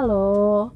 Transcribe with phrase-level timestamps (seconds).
[0.00, 0.72] Halo,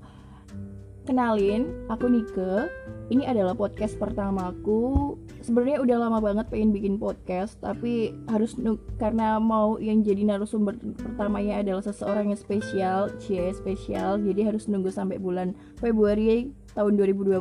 [1.09, 2.69] kenalin, aku Nike.
[3.09, 5.17] Ini adalah podcast pertamaku.
[5.41, 8.53] Sebenarnya udah lama banget pengen bikin podcast, tapi harus
[9.01, 14.21] karena mau yang jadi narasumber pertamanya adalah seseorang yang spesial, cie spesial.
[14.21, 17.41] Jadi harus nunggu sampai bulan Februari tahun 2020.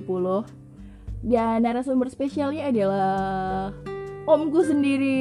[1.27, 3.75] Dan narasumber spesialnya adalah
[4.23, 5.19] omku sendiri.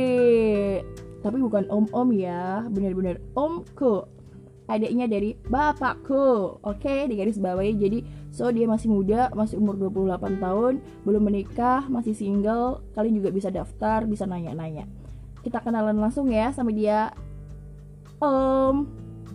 [1.27, 4.07] Tapi bukan om-om ya, bener-bener omku
[4.73, 6.59] adiknya dari bapakku.
[6.65, 7.99] Oke di garis bawahi jadi
[8.33, 12.81] so dia masih muda masih umur 28 tahun belum menikah masih single.
[12.97, 14.89] Kalian juga bisa daftar bisa nanya-nanya.
[15.45, 17.13] Kita kenalan langsung ya sama dia.
[18.23, 18.87] Om.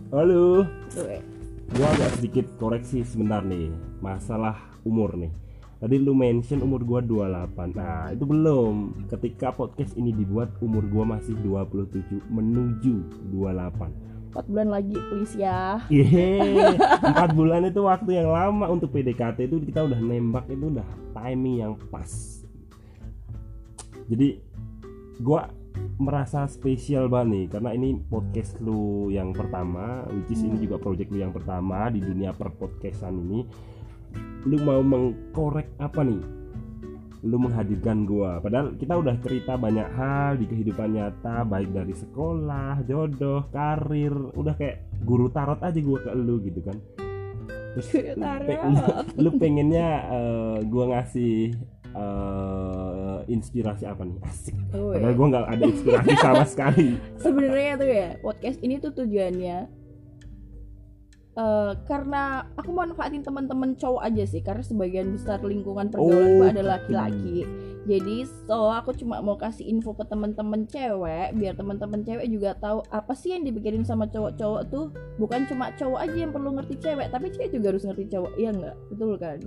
[0.08, 0.64] Halo,
[1.76, 3.68] gua agak sedikit koreksi sebentar nih
[4.00, 4.56] Masalah
[4.88, 5.28] umur nih.
[5.78, 9.04] Tadi lu mention umur gua 28 Nah itu belum.
[9.12, 15.80] Ketika podcast ini dibuat umur gua masih 27 menuju 28 empat bulan lagi please ya.
[15.88, 20.86] Yeay 4 bulan itu waktu yang lama untuk PDKT itu kita udah nembak itu udah
[21.16, 22.44] timing yang pas.
[24.08, 24.40] Jadi
[25.20, 25.48] gua
[25.98, 30.64] merasa spesial banget nih karena ini podcast lu yang pertama which is ini Hmm.
[30.70, 33.40] juga project lu yang pertama di dunia per podcastan ini.
[34.46, 36.37] Lu mau mengkorek apa nih
[37.20, 38.38] lu menghadirkan gua.
[38.38, 44.54] Padahal kita udah cerita banyak hal di kehidupan nyata baik dari sekolah jodoh karir udah
[44.54, 46.76] kayak guru tarot aja gua ke lu gitu kan.
[47.74, 48.84] Terus lu pe- lu,
[49.18, 51.54] lu pengennya eh, gua ngasih
[51.90, 54.18] eh, inspirasi apa nih?
[54.22, 54.54] Asik.
[54.72, 55.16] Oh, Padahal ya.
[55.16, 56.88] gue nggak ada inspirasi sama sekali.
[57.16, 59.58] sebenarnya tuh ya podcast ini tuh tujuannya
[61.38, 66.48] eh, karena aku manfaatin teman-teman cowok aja sih karena sebagian besar lingkungan pergaulan Oh, gue
[66.50, 67.46] adalah laki-laki.
[67.88, 72.84] Jadi so aku cuma mau kasih info ke teman-teman cewek biar teman-teman cewek juga tahu
[72.92, 74.92] apa sih yang dipikirin sama cowok-cowok tuh.
[75.16, 78.50] Bukan cuma cowok aja yang perlu ngerti cewek tapi cewek juga harus ngerti cowok iya
[78.52, 78.76] nggak?
[78.92, 79.38] Betul kan?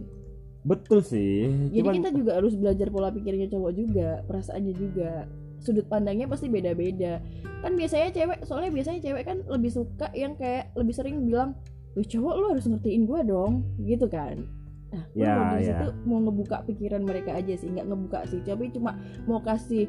[0.62, 1.50] Betul sih.
[1.73, 5.25] jadi Cuman kita juga harus belajar pola pikirnya cowok juga perasaannya juga.
[5.62, 7.22] Sudut pandangnya pasti beda-beda.
[7.62, 11.53] Kan biasanya cewek soalnya biasanya cewek kan lebih suka yang kayak lebih sering bilang
[11.91, 13.53] Wih cowok lu harus ngertiin gue dong
[13.84, 14.47] gitu kan
[14.91, 15.68] nah gue Ya, mau di ya.
[15.72, 19.88] situ mau ngebuka pikiran mereka aja sih nggak ngebuka sih tapi cuma mau kasih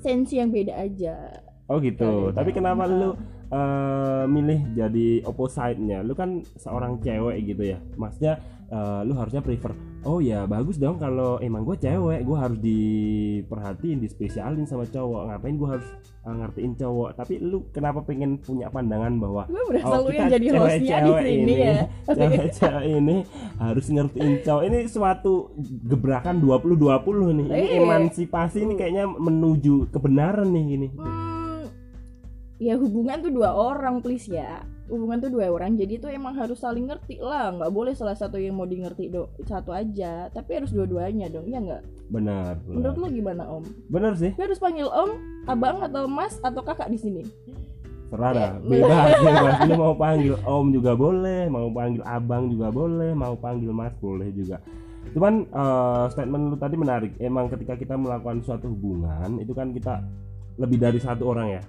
[0.00, 2.32] sensi yang beda aja oh gitu.
[2.32, 2.56] Kali Tapi ya.
[2.56, 3.12] kenapa lu
[3.52, 6.00] eh, milih jadi opposite-nya?
[6.00, 7.78] Lu kan seorang cewek gitu ya.
[8.00, 8.40] Maksudnya
[8.72, 13.98] eh, lu harusnya prefer oh ya bagus dong kalau emang gue cewek gue harus diperhatiin
[13.98, 15.22] dispesialin sama cowok.
[15.26, 15.88] Ngapain gue harus
[16.22, 17.10] eh, ngertiin cowok?
[17.14, 21.12] Tapi lu kenapa pengen punya pandangan bahwa gue berasa Oh, lu yang jadi hostnya di
[21.12, 21.74] sini ini, ya.
[22.16, 23.16] cewek-cewek ini
[23.56, 24.62] harus ngertiin cowok.
[24.64, 25.34] Ini suatu
[25.82, 27.46] gebrakan 2020 nih.
[27.48, 27.78] Ini Eh.
[27.80, 30.88] emansipasi ini kayaknya menuju kebenaran nih ini.
[30.94, 31.66] Hmm,
[32.56, 36.58] ya hubungan tuh dua orang please ya hubungan tuh dua orang jadi tuh emang harus
[36.58, 37.52] saling ngerti lah.
[37.52, 41.46] Nggak boleh salah satu yang mau di ngerti do satu aja tapi harus dua-duanya dong
[41.46, 41.82] ya nggak?
[42.08, 43.64] Benar menurut lo gimana om?
[43.88, 44.32] Benar sih.
[44.32, 47.22] Gue harus panggil om abang atau mas atau kakak di sini?
[48.08, 48.60] Serah dah Ya.
[48.64, 49.12] bebas.
[49.28, 53.92] Bebas lu mau panggil om juga boleh mau panggil abang juga boleh mau panggil mas
[54.00, 54.58] boleh juga.
[55.12, 57.12] Cuman eh, statement lu tadi menarik.
[57.20, 60.00] Emang ketika kita melakukan suatu hubungan itu kan kita
[60.58, 61.62] lebih dari satu orang ya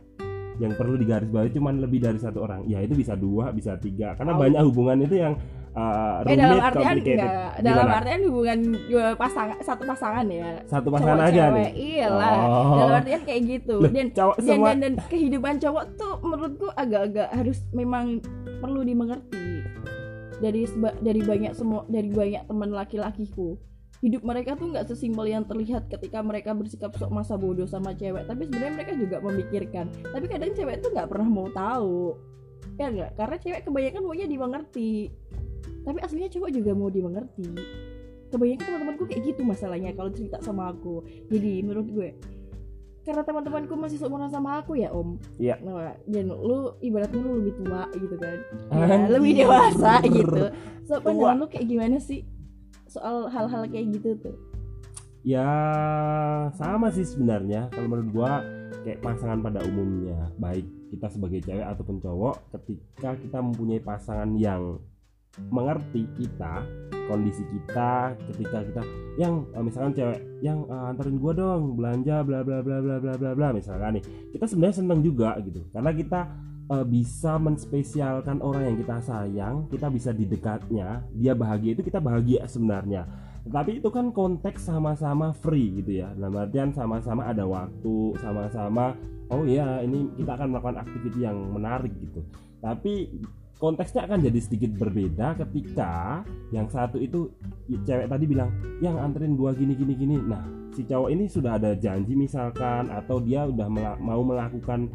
[0.60, 2.68] yang perlu digarisbawahi cuman lebih dari satu orang.
[2.68, 4.14] Ya itu bisa dua bisa tiga.
[4.14, 4.40] Karena Oh.
[4.40, 5.34] banyak hubungan itu yang
[5.70, 7.98] eh, eh rumit dalam artian enggak dalam Gimana?
[7.98, 8.60] artian hubungan
[8.90, 10.50] dua pasangan satu pasangan ya?
[10.66, 11.72] Satu pasangan Cowok aja cewek, nih.
[11.96, 12.34] iyalah.
[12.38, 12.76] Oh.
[12.76, 13.76] dalam artian kayak gitu.
[13.78, 18.20] Loh, dan cowok dan, semua dan, dan kehidupan cowok tuh menurutku agak-agak harus memang
[18.60, 19.46] perlu dimengerti.
[20.40, 20.64] Dari
[21.00, 23.60] dari banyak semua dari banyak teman laki-lakiku
[24.00, 28.24] hidup mereka tuh nggak sesimpel yang terlihat ketika mereka bersikap sok masa bodoh sama cewek.
[28.24, 29.92] Tapi sebenarnya mereka juga memikirkan.
[29.92, 32.16] Tapi kadang cewek tuh nggak pernah mau tahu.
[32.80, 33.12] Ya nggak?
[33.20, 35.12] Karena cewek kebanyakan maunya dimengerti.
[35.84, 37.48] Tapi aslinya cowok juga mau dimengerti.
[38.30, 41.04] Kebanyakan teman-temanku kayak gitu masalahnya kalau cerita sama aku.
[41.28, 42.10] Jadi menurut gue
[43.10, 45.18] karena teman-temanku masih seumuran sama aku ya om.
[45.42, 45.58] Iya.
[45.66, 48.38] nah, dan lu ibaratnya lu lebih tua gitu kan.
[48.70, 50.44] Ya, lebih dewasa gitu.
[50.90, 52.26] So pandangan lu kayak gimana sih
[52.90, 54.36] soal hal-hal kayak gitu tuh.
[55.22, 55.46] Ya
[56.56, 57.70] sama sih sebenarnya.
[57.70, 58.32] Kalau menurut gua
[58.84, 60.32] kayak pasangan pada umumnya.
[60.42, 64.82] Baik kita sebagai cewek ataupun cowok ketika kita mempunyai pasangan yang
[65.54, 66.66] mengerti kita
[67.06, 68.82] kondisi kita ketika kita
[69.22, 73.14] yang eh, misalkan cewek yang eh, anterin gua dong belanja bla bla bla bla bla
[73.18, 74.04] bla bla misalkan nih.
[74.34, 75.62] Kita sebenarnya seneng juga gitu.
[75.70, 81.74] Karena kita eh, bisa menspesialkan orang yang kita sayang kita bisa di dekatnya dia bahagia
[81.74, 83.06] itu kita bahagia sebenarnya.
[83.50, 86.14] Tapi itu kan konteks sama-sama free gitu ya.
[86.14, 88.94] Dalam artian sama-sama ada waktu sama-sama
[89.32, 92.22] oh iya ini kita akan melakukan aktiviti yang menarik gitu.
[92.60, 93.10] Tapi
[93.58, 96.24] konteksnya akan jadi sedikit berbeda ketika
[96.56, 97.32] yang satu itu
[97.84, 100.18] cewek tadi bilang yang anterin gua gini gini gini.
[100.20, 100.44] Nah
[100.74, 103.68] si cowok ini sudah ada janji misalkan atau dia udah
[103.98, 104.92] mau melakukan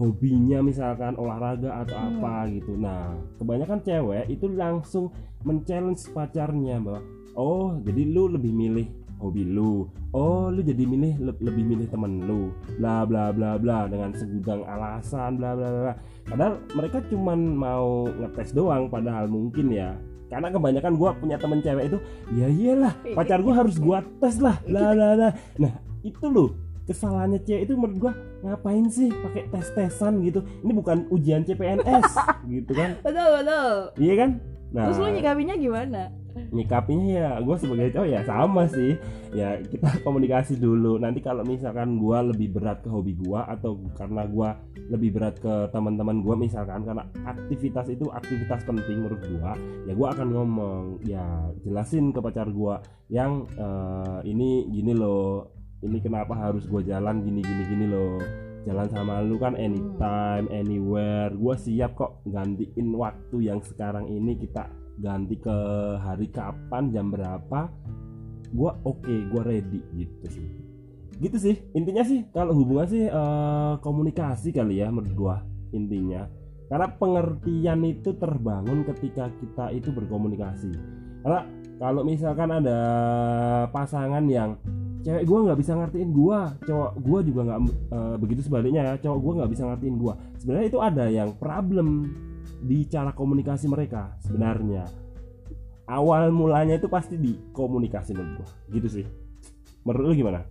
[0.00, 2.08] hobinya misalkan olahraga atau Hmm.
[2.16, 2.72] apa gitu.
[2.80, 5.12] Nah kebanyakan cewek itu langsung
[5.44, 7.04] men-challenge pacarnya bahwa
[7.36, 8.88] oh jadi lu lebih milih
[9.20, 9.84] hobi lu.
[10.16, 12.48] Oh lu jadi milih le- lebih milih temen lu.
[12.80, 15.94] Bla bla bla bla dengan segudang alasan bla bla bla.
[16.24, 19.92] Padahal mereka cuman mau ngetes doang padahal mungkin ya.
[20.30, 21.98] Karena kebanyakan gua punya temen cewek itu
[22.32, 24.56] ya iyalah pacar gua harus gua tes lah.
[24.64, 25.28] Bla bla bla.
[25.60, 26.56] Nah itu loh
[26.90, 30.42] kesalahannya cewek itu menurut gua ngapain sih pakai tes tesan gitu?
[30.66, 32.10] Ini bukan ujian CPNS
[32.52, 32.98] gitu kan?
[33.06, 33.70] Betul betul.
[34.02, 34.30] Iya kan?
[34.70, 34.86] Nah.
[34.86, 36.02] Terus lu nyikapinya gimana?
[36.54, 38.94] Nyikapinya ya gue sebagai cowok ya sama sih.
[39.34, 40.94] Ya kita komunikasi dulu.
[41.02, 44.48] Nanti kalau misalkan gue lebih berat ke hobi gue atau karena gue
[44.94, 49.52] lebih berat ke teman-teman gue misalkan karena aktivitas itu aktivitas penting menurut gue
[49.86, 52.74] ya gue akan ngomong ya jelasin ke pacar gue
[53.10, 58.20] yang eh, ini gini loh ini kenapa harus gue jalan gini gini gini loh.
[58.68, 61.32] Jalan sama lu kan anytime anywhere.
[61.32, 64.68] Gue siap kok gantiin waktu yang sekarang ini kita
[65.00, 65.56] ganti ke
[65.98, 67.72] hari kapan jam berapa.
[68.52, 70.48] Gua oke gua ready gitu sih.
[71.20, 75.36] Gitu sih intinya sih kalau hubungan sih eh, komunikasi kali ya menurut gua
[75.72, 76.28] intinya.
[76.70, 80.70] Karena pengertian itu terbangun ketika kita itu berkomunikasi.
[81.26, 81.42] Karena
[81.82, 82.78] kalau misalkan ada
[83.74, 84.54] pasangan yang
[85.00, 86.38] cewek gua nggak bisa ngertiin gua.
[86.64, 87.60] Cowok gua juga nggak
[87.90, 88.94] eh, begitu sebaliknya ya.
[89.00, 90.14] Cowok gua nggak bisa ngertiin gua.
[90.36, 91.88] Sebenarnya itu ada yang problem
[92.60, 94.84] di cara komunikasi mereka sebenarnya.
[95.90, 98.48] Awal mulanya itu pasti di komunikasi menurut gua.
[98.70, 99.04] Gitu sih.
[99.82, 100.44] Menurut lu gimana?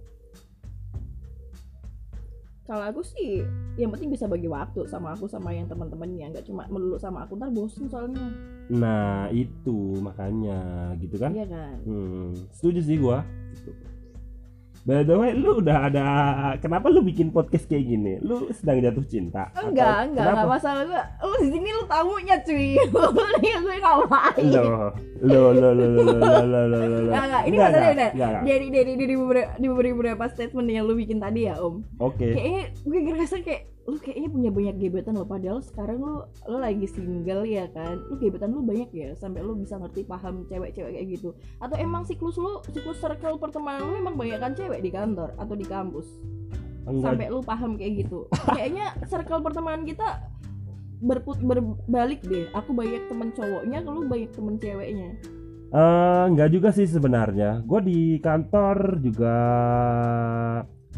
[2.70, 3.42] Kalau aku sih
[3.82, 6.38] yang penting bisa bagi waktu sama aku sama yang teman-temannya.
[6.38, 8.30] Nggak cuma melulu sama aku ntar bosen soalnya.
[8.70, 10.94] Nah itu makanya.
[11.02, 11.34] Gitu kan?
[11.34, 11.78] Iya kan?
[11.82, 13.26] Hmm, setuju sih gua.
[13.58, 13.74] Gitu.
[14.90, 16.06] By the way, lu udah ada
[16.58, 18.18] kenapa lu bikin podcast kayak gini?
[18.26, 19.54] Lu sedang jatuh cinta?
[19.54, 20.42] Atau enggak enggak kenapa?
[20.42, 23.06] enggak masalah gua lu di sini lu tamunya cuy lu
[23.62, 24.66] gue ngapain lo
[25.22, 27.12] lo lo lo lo lo lo lo lo.
[27.14, 28.44] Enggak, enggak, ini Enggak, masalahnya enggak, enggak, enggak.
[28.50, 32.26] dari dari dari beberapa, di beberapa statement yang lu bikin tadi ya om Oke.
[32.34, 36.86] kayaknya gue ngerasa kayak lu kayaknya punya banyak gebetan lo padahal sekarang lu lu lagi
[36.86, 41.08] single ya kan lu gebetan lu banyak ya sampai lu bisa ngerti paham cewek-cewek kayak
[41.10, 41.34] gitu.
[41.58, 45.56] Atau emang siklus lu siklus circle pertemanan lu emang banyak kan cewek di kantor atau
[45.58, 46.06] di kampus?
[46.86, 47.18] Enggak.
[47.18, 48.30] Sampai lu paham kayak gitu.
[48.46, 50.08] Kayaknya circle pertemanan kita
[51.02, 52.46] berput berbalik deh.
[52.54, 55.10] Aku banyak temen cowoknya lu banyak temen ceweknya.
[55.70, 57.62] Eh, enggak juga sih sebenarnya.
[57.62, 59.36] Gue di kantor juga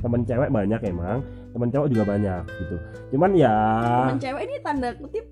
[0.02, 1.18] temen cewek banyak emang,
[1.54, 2.76] temen cowok juga banyak gitu.
[3.16, 3.56] Cuman ya
[3.86, 5.26] temen cewek ini tanda kutip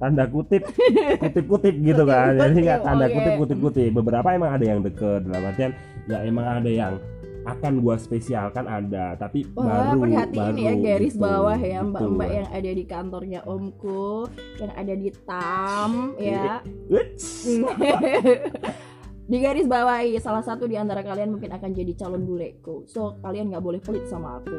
[0.00, 0.62] tanda kutip
[1.22, 2.32] kutip kutip gitu kan.
[2.36, 3.14] Jadi nggak tanda Oke.
[3.16, 3.90] kutip kutip kutip.
[3.96, 5.72] Beberapa emang ada yang deket dalam artian
[6.08, 6.94] ya emang ada yang
[7.40, 11.88] akan gua spesialkan ada tapi Wah, baru perhatiin baru ya garis gitu, bawah ya gitu.
[11.88, 14.28] mbak-mbak yang ada di kantornya omku,
[14.60, 16.60] yang ada di TAM ya.
[19.30, 22.82] Di garis bawahi salah satu di antara kalian mungkin akan jadi calon buleku.
[22.84, 24.58] So kalian nggak boleh pelit sama aku.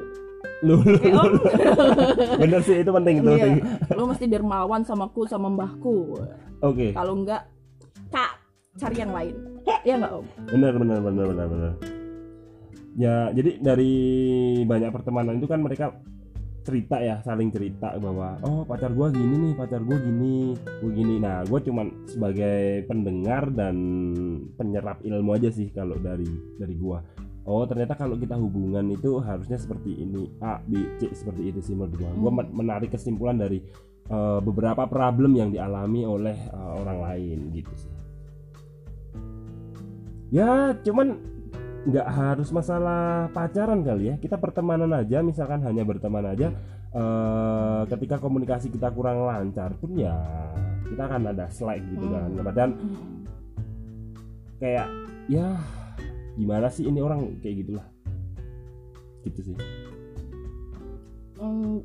[0.62, 1.32] lu lu, Eh, lu, Om.
[1.34, 1.42] lu.
[2.40, 3.62] bener sih itu penting itu Iya.
[3.94, 6.16] Lo mesti dermawan sama aku sama mbahku.
[6.62, 7.50] oke Kalau enggak,
[8.08, 8.38] kak
[8.78, 9.36] cari yang lain.
[9.82, 10.26] Ya nggak om?
[10.48, 11.74] benar benar benar benar benar
[12.92, 13.94] ya jadi dari
[14.64, 15.96] banyak pertemanan itu kan mereka
[16.62, 21.16] cerita ya saling cerita bahwa oh pacar gua gini nih pacar gua gini gua gini.
[21.18, 23.76] Nah gua cuman sebagai pendengar dan
[24.56, 26.30] penyerap ilmu aja sih kalau dari
[26.62, 27.02] dari gua.
[27.50, 31.74] Oh ternyata kalau kita hubungan itu harusnya seperti ini A B C seperti itu sih
[31.74, 32.12] menurut gua.
[32.14, 32.38] Gua Hmm.
[32.38, 33.66] men- menarik kesimpulan dari
[34.12, 37.92] eh, beberapa problem yang dialami oleh eh, orang lain gitu sih.
[40.32, 41.18] Ya cuman
[41.82, 44.16] nggak harus masalah pacaran kali ya.
[44.22, 46.54] Kita pertemanan aja misalkan hanya berteman aja
[46.94, 50.14] eh, ketika komunikasi kita kurang lancar pun ya
[50.86, 52.30] kita akan ada slack gitu kan.
[52.30, 52.52] Hmm.
[52.54, 52.70] dan
[54.62, 54.88] kayak
[55.26, 55.58] ya
[56.38, 57.88] gimana sih ini orang kayak gitulah.
[59.26, 59.58] Gitu sih.
[61.42, 61.82] Hmm,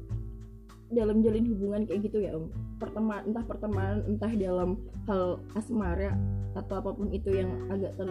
[0.92, 2.52] dalam jalin hubungan kayak gitu ya om.
[2.76, 4.76] Pertemanan entah pertemanan entah dalam
[5.08, 6.12] hal asmara
[6.56, 8.08] atau apa pun itu yang agak ter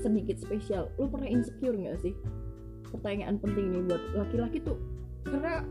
[0.00, 0.86] sedikit spesial.
[0.96, 2.14] Lu pernah insecure nggak sih?
[2.90, 4.78] Pertanyaan penting nih buat laki-laki tuh
[5.20, 5.62] karena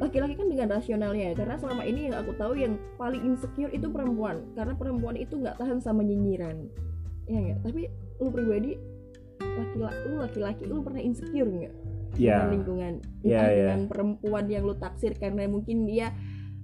[0.00, 3.90] laki-laki kan dengan rasionalnya ya karena selama ini yang aku tahu yang paling insecure itu
[3.90, 6.68] perempuan karena perempuan itu nggak tahan sama nyinyiran.
[7.28, 7.58] Ya nggak?
[7.64, 7.88] Tapi
[8.20, 8.80] lu pribadi
[9.40, 11.74] laki-laki lu laki-laki lu pernah insecure nggak?
[12.18, 12.44] Ya.
[12.44, 12.92] Dengan lingkungan
[13.22, 13.56] Iya, entah iya.
[13.56, 16.12] dengan perempuan yang lu taksir karena mungkin dia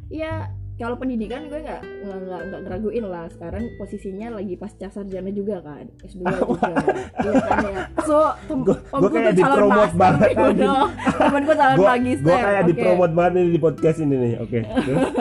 [0.08, 5.60] ya kalau pendidikan gue nggak nggak nggak ngeraguin lah sekarang posisinya lagi pasca sarjana juga
[5.60, 6.68] kan S2 juga
[7.24, 10.84] iya kan ya so tem- Gua- om gue kayak dipromot banget udah.
[11.16, 12.68] temen gue calon Gua, magister gua kayak oke.
[12.68, 14.32] dipromot banget nih di podcast ini nih.
[14.38, 14.58] Oke.
[14.62, 15.00] terus?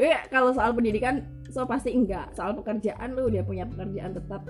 [0.00, 4.40] Iya, kalau soal pendidikan so pasti enggak soal pekerjaan lu udah punya pekerjaan tetap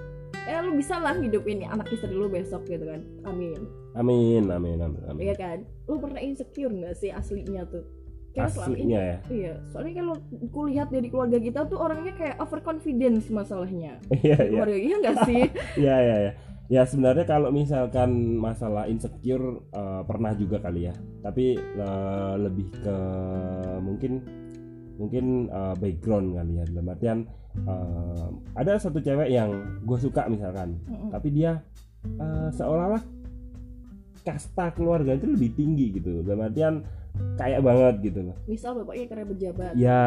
[0.40, 3.58] ya lu bisa lah hidupin anak istri lu besok gitu kan amin
[3.92, 5.02] Amin, amin, amin.
[5.04, 5.20] amin.
[5.20, 7.82] Iya kan lu pernah insecure nggak sih aslinya tuh
[8.30, 9.16] karena selama ini Aslinya ya.
[9.26, 10.14] Iya, soalnya kalau
[10.54, 13.98] kulihat dari keluarga kita tuh orangnya kayak overconfidence masalahnya.
[14.22, 14.50] Iya, iya.
[14.54, 15.42] Keluarga iya nggak sih?
[15.82, 16.32] Iya, iya, iya.
[16.70, 20.94] Ya sebenarnya kalau misalkan masalah insecure eh, pernah juga kali ya.
[21.26, 22.96] Tapi eh, lebih ke
[23.82, 24.12] mungkin
[24.94, 26.64] mungkin eh, background kali ya.
[26.70, 27.18] Dalam artian
[27.66, 31.10] eh, ada satu cewek yang gue suka misalkan, Mm-mm.
[31.10, 31.58] tapi dia
[32.06, 33.02] eh, seolah-olah
[34.22, 36.22] kasta keluarga itu lebih tinggi gitu.
[36.22, 36.74] Dalam artian
[37.36, 38.36] kayak banget gitu loh.
[38.44, 40.04] Misal bapaknya karena berjabat Ya,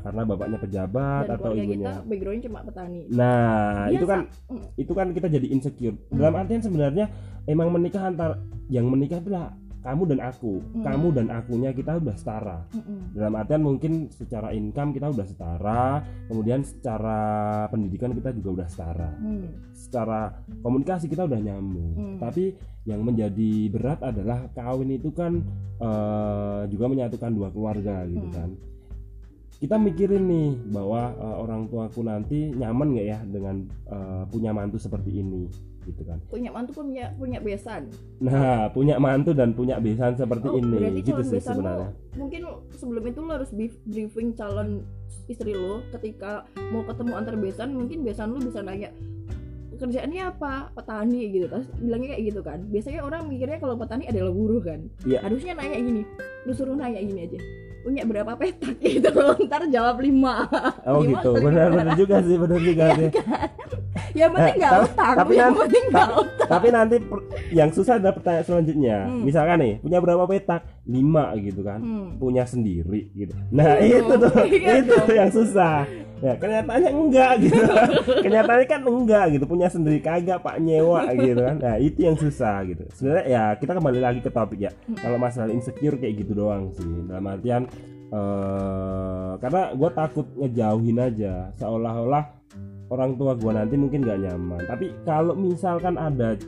[0.00, 1.92] karena bapaknya pejabat dan atau keluarga kita ibunya.
[2.04, 3.00] backgroundnya cuma petani.
[3.10, 4.12] Nah, itu Biasa.
[4.12, 4.66] kan Mm.
[4.76, 5.96] itu kan kita jadi insecure.
[6.08, 7.06] Dalam artian sebenarnya
[7.44, 8.30] emang menikah antar
[8.68, 9.52] yang menikah itulah
[9.86, 10.58] kamu dan aku.
[10.58, 10.82] Hmm.
[10.82, 12.58] Kamu dan akunya kita udah setara.
[12.74, 13.14] Mm-mm.
[13.14, 17.20] Dalam artian mungkin secara income kita udah setara, kemudian secara
[17.70, 19.10] pendidikan kita juga udah setara.
[19.22, 19.46] Hmm.
[19.70, 20.34] Secara
[20.66, 21.92] komunikasi kita udah nyambung.
[21.94, 22.18] Hmm.
[22.18, 22.58] Tapi
[22.90, 25.38] yang menjadi berat adalah kawin itu kan
[25.78, 28.34] eh, juga menyatukan dua keluarga gitu Hmm.
[28.34, 28.50] kan.
[29.56, 34.82] Kita mikirin nih bahwa eh, orang tuaku nanti nyaman nggak ya dengan eh, punya mantu
[34.82, 35.46] seperti ini
[35.86, 36.18] gitu kan.
[36.26, 37.86] Punya mantu punya punya besan.
[38.18, 41.88] Nah, punya mantu dan punya besan seperti Oh, ini gitu sih sebenarnya.
[41.88, 42.40] lo mungkin
[42.72, 44.82] sebelum itu lo harus brief- briefing calon
[45.26, 48.88] istri lo ketika mau ketemu antar besan mungkin besan lo bisa nanya
[49.72, 54.32] kerjaannya apa petani gitu terus bilangnya kayak gitu kan biasanya orang mikirnya kalau petani adalah
[54.32, 55.20] buruh kan Iya.
[55.20, 56.02] harusnya nanya gini
[56.42, 57.38] lu suruh nanya gini aja
[57.82, 59.12] punya berapa petak gitu
[59.44, 60.48] ntar jawab lima
[60.82, 63.08] Oh Lima gitu, benar benar juga sih, benar juga Iya sih.
[63.12, 63.48] kan?
[64.16, 66.96] Yang penting Eh, nggak tapi- utang tapi yang nanti- penting nggak utang Tapi nanti
[67.50, 68.96] yang susah adalah pertanyaan selanjutnya.
[69.04, 69.22] Hmm.
[69.22, 70.62] Misalkan nih, punya berapa petak?
[70.84, 71.78] Lima gitu kan.
[71.78, 72.08] Hmm.
[72.16, 73.34] punya sendiri gitu.
[73.50, 75.08] Nah Iya itu tuh iya itu dong.
[75.10, 75.84] yang susah.
[76.16, 77.60] Ya kenyataannya enggak gitu.
[78.24, 79.44] kenyataannya kan enggak gitu.
[79.44, 81.56] Punya sendiri kagak pak nyewa gitu kan.
[81.58, 82.86] Nah itu yang susah gitu.
[82.90, 84.72] Sebenarnya ya kita kembali lagi ke topik ya.
[84.86, 84.96] Hmm.
[84.96, 86.86] Kalau masalah insecure kayak gitu doang sih.
[87.04, 87.66] Dalam artian
[88.06, 91.34] eh karena gue takut ngejauhin aja.
[91.54, 92.35] Seolah-olah
[92.90, 94.62] orang tua gue nanti mungkin nggak nyaman.
[94.66, 96.38] Tapi kalau misalkan ada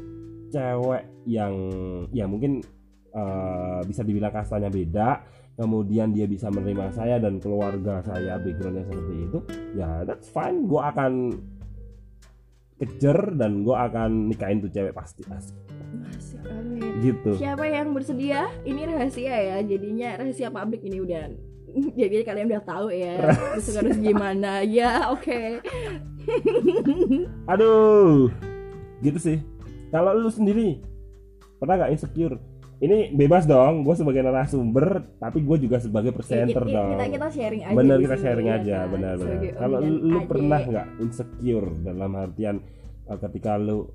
[0.48, 1.54] cewek yang
[2.10, 2.64] ya mungkin
[3.12, 5.22] eh, bisa dibilang kastanya beda
[5.58, 9.38] kemudian dia bisa menerima saya dan keluarga saya backgroundnya seperti itu
[9.74, 11.34] ya that's fine gue akan
[12.78, 15.58] kejar dan gue akan nikahin tuh cewek pasti asik
[16.46, 17.02] amin.
[17.02, 18.46] gitu Siapa yang bersedia?
[18.62, 21.32] Ini rahasia ya, jadinya rahasia publik ini udah.
[22.00, 23.16] Jadi kalian udah tahu ya,
[23.56, 24.64] terus harus gimana?
[24.64, 25.64] Ya, oke.
[27.52, 28.28] aduh
[29.00, 29.38] gitu sih
[29.88, 30.82] kalau lu sendiri
[31.56, 32.36] pernah nggak insecure
[32.78, 37.28] ini bebas dong gue sebagai narasumber tapi gue juga sebagai presenter Kita, dong kita kita
[37.28, 37.74] sharing aja.
[37.74, 38.88] bener kita sharing ya aja kan?
[38.94, 40.26] benar Sebagai kalau lu adik.
[40.30, 42.56] pernah nggak insecure dalam artian
[43.04, 43.90] uh, ketika lu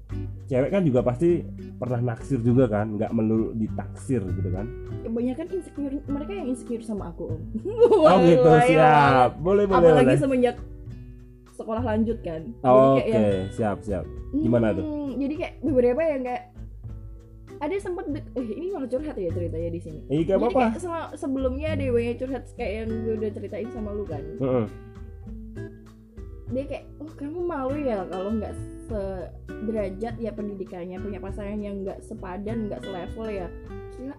[0.45, 1.29] cewek kan juga pasti
[1.73, 4.67] pernah naksir juga kan nggak melulu ditaksir gitu kan
[5.03, 7.41] Kebanyakan insecure, mereka yang insecure sama aku om.
[8.03, 10.55] oh gitu iya siap boleh boleh Apalagi boleh semenjak
[11.63, 12.41] sekolah lanjut kan.
[12.59, 14.05] Jadi oke yang, siap siap
[14.35, 14.83] Gimana tuh?
[14.83, 16.43] Hmm, Jadi kayak beberapa yang kayak
[17.63, 19.99] ada sempat eh ini malah curhat ya ceritanya di sini.
[20.11, 23.89] eh gak Jadi apa-apa sebelumnya ada yang banyak curhat kayak yang gue udah ceritain sama
[23.95, 24.19] lu kan.
[24.19, 24.65] Heeh.
[26.53, 28.53] Dia kayak, oh kamu malu ya kalau nggak
[28.85, 33.47] sederajat ya pendidikannya punya pasangan yang nggak sepadan nggak selevel ya.
[33.97, 34.15] Gila,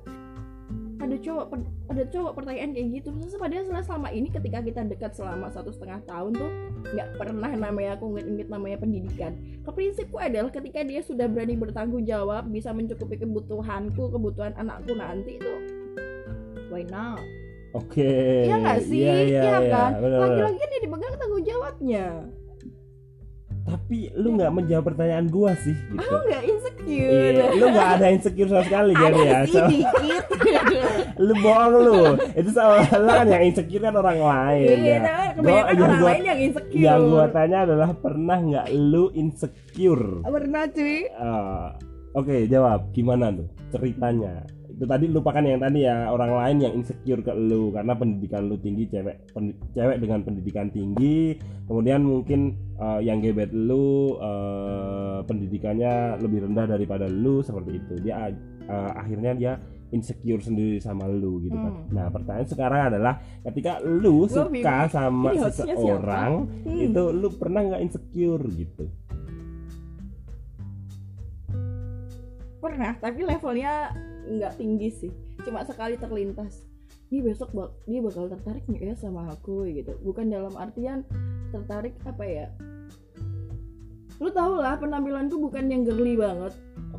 [1.04, 1.46] ada cowok
[1.86, 3.08] ada cowok pertanyaan kayak gitu.
[3.10, 6.50] Masa padahal selama- ini ketika kita dekat selama satu setengah tahun tuh
[6.86, 9.32] nggak pernah namanya aku ngit-ngit namanya pendidikan.
[9.62, 15.52] Keprinsipku adalah ketika dia sudah berani bertanggung jawab bisa mencukupi kebutuhanku kebutuhan anakku nanti itu
[16.66, 17.20] why not?
[17.72, 18.06] oke
[18.44, 18.98] Iya nggak sih?
[18.98, 19.90] iya iya Iya iya, kan?
[19.94, 20.20] bener, bener.
[20.22, 22.06] Laki-laki kan dia dipegang tanggung jawabnya.
[23.64, 27.08] Tapi lu nggak menjawab pertanyaan gua sih gitu Aku nggak insecure.
[27.32, 29.38] Iya, lu nggak ada insecure sama sekali jadi ya.
[29.42, 30.22] Sih So- dikit.
[31.16, 32.00] lu bohong lu.
[32.34, 35.00] Itu sama kan yang insecure kan orang lain Iya, ya.
[35.32, 36.76] kebanyakan Gua- orang gua- lain yang insecure.
[36.78, 40.06] Yang gua tanya adalah pernah nggak lu insecure?
[40.22, 40.98] Pernah cuy.
[41.06, 41.68] Eh,
[42.14, 42.92] Oke, jawab.
[42.92, 44.46] Gimana tuh ceritanya?
[44.74, 48.58] Itu tadi lupakan yang tadi ya orang lain yang insecure ke lu karena pendidikan lu
[48.58, 51.38] tinggi, cewek pendi- cewek dengan pendidikan tinggi,
[51.70, 57.94] kemudian mungkin eh, yang gebet lu eh, pendidikannya lebih rendah daripada lu seperti itu.
[58.02, 58.34] Dia
[58.66, 59.52] eh, akhirnya dia
[59.94, 61.70] insecure sendiri sama lu gitu kan.
[61.70, 61.86] Hmm.
[61.94, 63.14] Nah, pertanyaan sekarang adalah
[63.46, 64.90] ketika lu Gua suka bingung.
[64.90, 66.30] sama Ini seseorang,
[66.66, 66.82] Hmm.
[66.82, 68.90] itu lu pernah nggak insecure gitu?
[72.58, 73.92] pernah tapi levelnya
[74.26, 75.12] nggak tinggi sih.
[75.44, 76.64] Cuma sekali terlintas.
[77.12, 79.94] Ini besok bak dia bakal tertarik nggak ya sama aku gitu.
[80.02, 81.04] Bukan dalam artian
[81.52, 82.46] tertarik apa ya?
[84.18, 86.54] Lu tau lah penampilanku bukan yang girly banget.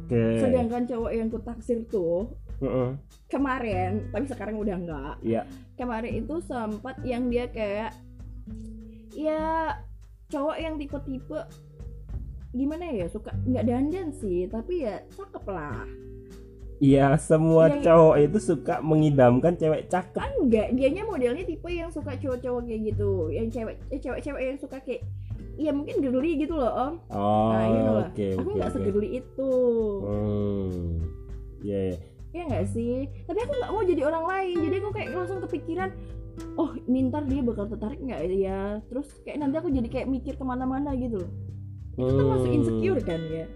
[0.05, 0.37] Oke.
[0.37, 2.29] sedangkan cowok yang ku taksir tuh
[2.61, 2.93] Heeh.
[3.25, 5.49] kemarin tapi sekarang udah enggak Iya.
[5.81, 7.89] kemarin itu sempat yang dia kayak
[9.17, 9.73] ya
[10.29, 11.41] cowok yang tipe-tipe
[12.53, 15.89] gimana ya suka nggak dandan sih tapi ya cakep lah
[16.77, 20.17] Iya, semua Yang- cowok itu suka mengidamkan cewek cakep.
[20.17, 24.57] kan enggak dianya modelnya tipe yang suka cowok-cowok kayak gitu yang cewek eh, cewek-cewek yang
[24.57, 25.01] suka kayak
[25.55, 28.75] ya mungkin girly gitu loh om Oh, nah you know lah oke aku nggak oke.
[28.75, 29.51] segirly itu
[30.03, 30.99] Hmm.
[31.61, 31.97] Iya, iya.
[32.29, 35.89] ya nggak sih tapi aku nggak mau jadi orang lain jadi aku kayak langsung kepikiran
[36.53, 40.33] oh ini ntar dia bakal tertarik nggak ya terus kayak nanti aku jadi kayak mikir
[40.33, 41.31] ke mana-mana gitu loh
[41.95, 42.57] itu termasuk Hmm.
[42.57, 43.47] insecure kan ya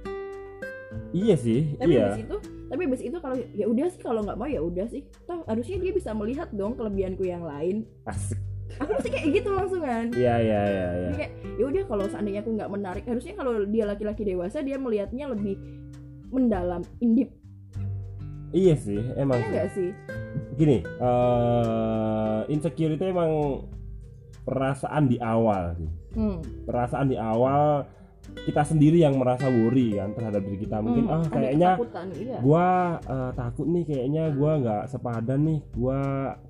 [1.09, 2.05] Iya sih, tapi iya.
[2.07, 2.37] abis itu
[2.69, 5.77] tapi abis itu kalau ya udah sih kalau nggak mau ya udah sih toh harusnya
[5.81, 8.37] dia bisa melihat dong kelebihanku yang lain Asik.
[8.77, 11.09] aku pasti kayak gitu langsung kan Iya, iya, iya, iya.
[11.09, 14.77] Jadi kayak ya udah kalau seandainya aku nggak menarik harusnya kalau dia laki-laki dewasa dia
[14.77, 15.57] melihatnya lebih
[16.29, 17.33] mendalam indip
[18.49, 19.89] Iya sih, emang ya sih.
[19.89, 19.91] sih
[20.57, 23.61] Gini, eh insecure itu emang
[24.41, 25.89] perasaan di awal sih.
[26.17, 26.65] hmm.
[26.65, 27.85] Perasaan di awal
[28.45, 30.77] kita sendiri yang merasa worry kan terhadap diri kita.
[30.79, 31.69] Mungkin Hmm, ah kayaknya
[32.15, 32.39] iya.
[32.39, 32.67] gua
[33.03, 35.99] eh, takut nih kayaknya gua nggak sepadan nih gua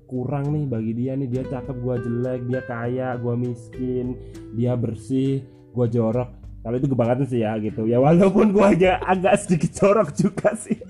[0.06, 1.28] kurang nih bagi dia nih.
[1.28, 4.16] Dia cakep gua jelek dia kaya gua miskin
[4.54, 5.42] dia bersih
[5.74, 6.30] gua jorok.
[6.60, 7.88] Kalau itu kebangetan sih ya gitu.
[7.88, 10.78] Ya walaupun gua aja agak sedikit jorok juga sih.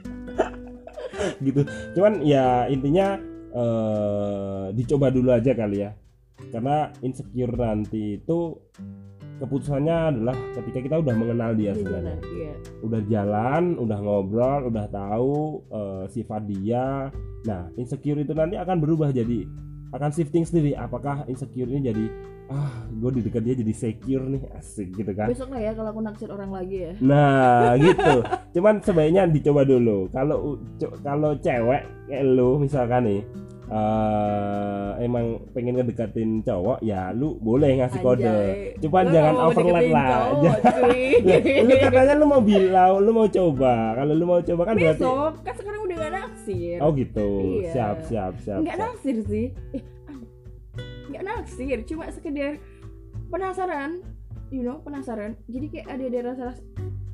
[1.44, 1.68] Gitu.
[1.92, 3.20] Cuman ya intinya
[3.52, 5.92] eh dicoba dulu aja kali ya.
[6.48, 8.56] Karena insecure nanti itu
[9.40, 12.54] keputusannya adalah ketika kita udah mengenal dia sebenarnya iya.
[12.84, 17.08] udah jalan, udah ngobrol, udah tahu eh, sifat dia.
[17.48, 19.48] Nah, insecure itu nanti akan berubah jadi
[19.96, 20.76] akan shifting sendiri.
[20.76, 22.04] Apakah insecure ini jadi
[22.52, 25.30] ah, gue di dekat dia jadi secure nih, asik gitu kan?
[25.30, 28.14] besok lah ya kalau aku naksir orang lagi ya Nah, gitu.
[28.58, 30.10] Cuman sebaiknya dicoba dulu.
[30.12, 30.60] Kalau
[31.00, 33.20] kalau cewek kayak lu misalkan nih
[33.70, 38.26] eh, emang pengen ngedekatin cowok, ya lu boleh ngasih kode.
[38.26, 38.74] Anjay.
[38.82, 40.02] Cuman Gua jangan overlap lah.
[40.02, 40.22] Lah,
[41.62, 43.94] lu katanya lu mau bilang, lu mau coba.
[43.94, 47.28] Kalau lu mau coba kan berarti besok kan sekarang udah gak naksir Oh gitu.
[47.62, 47.70] Iya.
[47.72, 48.60] Siap, siap, siap.
[48.60, 48.86] nggak siap.
[48.90, 50.26] naksir sih eh, an-
[51.10, 52.58] nggak naksir cuma sekedar
[53.30, 54.02] penasaran
[54.50, 56.62] you know penasaran jadi kayak ada ada rasa rasa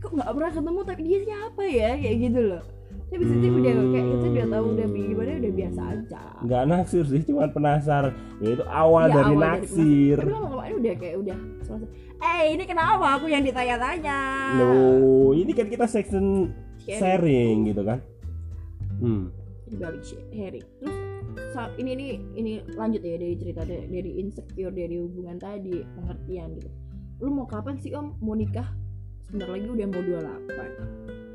[0.00, 2.62] kok nggak pernah ketemu tapi dia siapa ya kayak gitu loh
[3.06, 7.20] tapi itu udah kayak itu udah tahu udah gimana udah biasa aja Nggak naksir sih,
[7.22, 8.12] cuma penasaran.
[8.38, 10.16] Ya itu awal Iya, dari awal dari naksir.
[10.16, 14.18] tapi lama kemarin udah kayak udah selesai eh ini kenapa aku yang ditanya-tanya
[14.56, 16.98] Loh, ini kan kita section Sharing.
[16.98, 17.98] sharing gitu kan.
[18.96, 19.28] Hmm.
[19.62, 20.96] di balik sharing terus
[21.50, 26.54] saat ini nih ini lanjut ya dari cerita dari, dari insecure dari hubungan tadi pengertian
[26.54, 26.70] gitu
[27.18, 28.64] lu mau kapan sih om mau nikah
[29.22, 31.25] sebentar lagi udah mau 28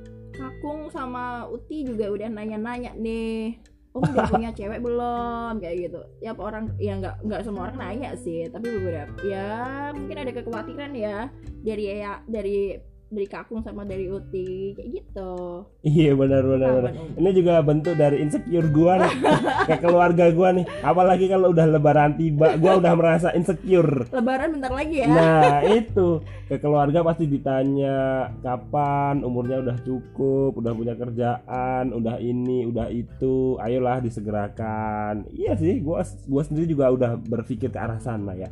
[0.41, 5.59] Kakung sama Uti juga udah nanya-nanya nih Om udah punya cewek belum?
[5.59, 6.01] Kayak gitu.
[6.23, 10.91] Ya orang ya nggak nggak semua orang nanya sih tapi beberapa ya mungkin ada kekhawatiran
[10.95, 11.27] ya
[11.61, 12.79] dari ya dari
[13.11, 16.91] dari Kakung sama dari Uti kayak gitu Iya benar benar benar.
[16.95, 17.19] Kapan, Om?
[17.19, 19.13] Ini juga bentuk dari insecure gua nih
[19.69, 20.65] ke keluarga gua nih.
[20.79, 24.07] Apalagi kalau udah lebaran tiba, gua udah merasa insecure.
[24.13, 30.71] Lebaran bentar lagi ya Nah itu ke keluarga pasti ditanya kapan umurnya udah cukup, udah
[30.71, 35.27] punya kerjaan, udah ini, udah itu, ayolah disegerakan.
[35.35, 38.47] Iya sih, gua gua sendiri juga udah berpikir ke arah sana ya.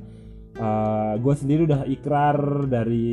[0.59, 3.07] Eh, gua sendiri udah ikrar dari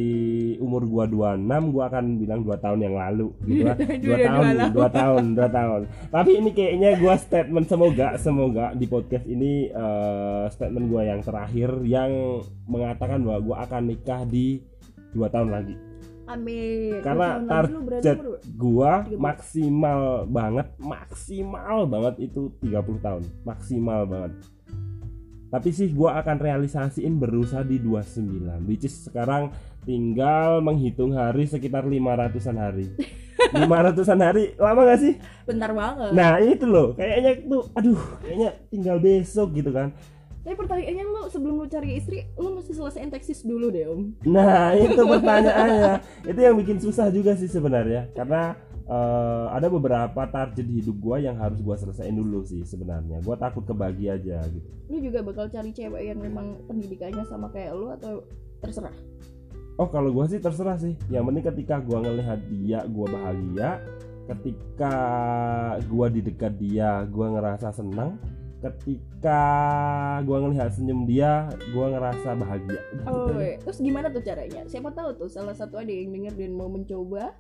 [0.59, 3.77] umur gua 26 gua akan bilang dua tahun yang lalu gitu kan.
[4.07, 4.75] dua tahun, 28.
[4.75, 5.81] dua tahun, dua tahun.
[6.11, 11.71] Tapi ini kayaknya gua statement semoga semoga di podcast ini eh, statement gua yang terakhir
[11.87, 14.59] yang mengatakan bahwa gua akan nikah di
[15.15, 15.79] dua tahun lagi.
[16.27, 18.19] Amin Karena target
[18.59, 19.23] Gua 30.
[19.23, 24.35] maksimal banget, maksimal banget itu 30 tahun, maksimal banget.
[25.47, 29.55] Tapi sih gua akan realisasiin berusaha di 29 Which is sekarang
[29.87, 32.91] tinggal menghitung hari sekitar 500an hari.
[33.55, 35.15] 500an hari lama gak sih?
[35.47, 36.11] bentar banget.
[36.11, 39.95] Nah itu loh kayaknya tuh aduh kayaknya tinggal besok gitu kan.
[40.47, 44.15] Tapi pertanyaannya lu sebelum lu cari istri lu mesti selesaiin teksis dulu deh om.
[44.27, 45.95] Nah itu pertanyaannya.
[46.27, 48.55] Itu yang bikin susah juga sih sebenarnya Karena
[48.87, 53.19] eh, ada beberapa target di hidup gua yang harus gua selesaiin dulu sih sebenarnya.
[53.27, 54.69] Gua takut kebagi aja gitu.
[54.91, 58.23] Lu juga bakal cari cewek yang memang pendidikannya sama kayak lu atau
[58.63, 58.95] terserah?
[59.77, 60.95] Oh kalau gua sih terserah sih.
[61.13, 63.71] Yang penting ketika gua ngelihat dia gua bahagia.
[64.27, 64.95] Ketika
[65.87, 68.17] gua di dekat dia gua ngerasa senang.
[68.57, 69.43] Ketika
[70.25, 72.81] gua ngelihat senyum dia gua ngerasa bahagia.
[72.89, 73.61] Gitu oh iya.
[73.61, 74.65] terus gimana tuh caranya?
[74.65, 77.37] Siapa tahu tuh salah satu ada yang denger dan mau mencoba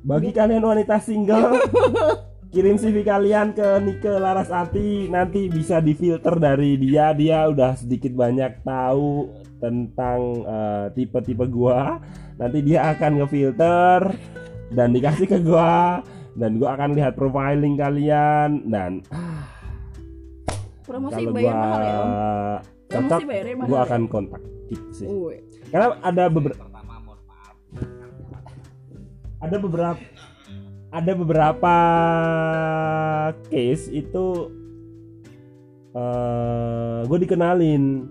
[0.00, 1.60] bagi kalian wanita single
[2.50, 7.14] kirim CV kalian ke Nike Larasati nanti bisa difilter dari dia.
[7.14, 9.30] Dia udah sedikit banyak tahu
[9.62, 12.02] tentang eh, tipe-tipe gua.
[12.36, 14.00] Nanti dia akan ngefilter
[14.74, 16.02] dan dikasih ke gua.
[16.34, 18.66] Dan gua akan lihat profiling kalian.
[18.66, 19.06] Dan
[20.82, 22.10] promosi kalau bayar gua mahal ya om.
[22.90, 23.20] cocok
[23.70, 23.82] gua ya?
[23.86, 24.42] akan kontak
[24.90, 25.06] sih.
[25.70, 26.69] Karena ada beberapa
[29.40, 30.00] ada beberapa
[30.90, 31.74] ada beberapa
[33.46, 34.26] case itu
[35.90, 38.06] eh gue dikenalin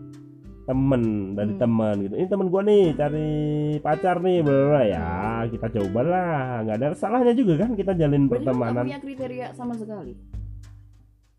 [0.63, 1.59] temen dari Hmm.
[1.59, 2.13] teman gitu.
[2.13, 3.31] Ini temen gue nih cari
[3.79, 4.81] pacar nih bla bla.
[4.85, 5.07] ya
[5.47, 6.37] kita coba lah.
[6.61, 8.83] Nggak ada salahnya juga kan kita jalin berarti nggak pertemanan.
[8.85, 10.13] punya kriteria sama sekali?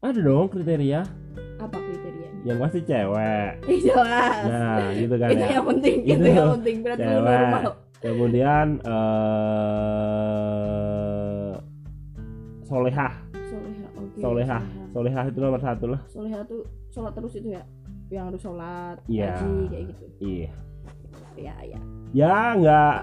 [0.00, 1.00] Ada dong kriteria.
[1.60, 2.40] Apa kriterianya?
[2.42, 3.50] Yang pasti cewek.
[3.86, 4.42] Jelas.
[4.44, 5.48] Nah gitu kan itu ya.
[5.52, 6.76] yang penting itu, Itu yang penting.
[6.80, 7.22] Berarti lu cewek.
[7.22, 7.62] normal
[8.00, 10.30] kemudian eh
[12.64, 13.12] solehah.
[13.50, 14.62] Soleha oke solehah.
[14.90, 15.24] Solehah.
[15.28, 16.00] Itu nomor satu lah.
[16.08, 17.62] Soleha tuh sholat terus itu ya?
[18.10, 19.36] Yang harus sholat Iya.
[19.36, 20.04] haji kayak gitu.
[20.20, 20.50] Iya.
[21.36, 21.78] Ya ya.
[22.12, 22.98] Ya nggak.